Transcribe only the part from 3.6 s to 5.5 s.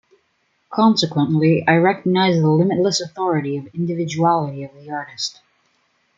individuality of the artist...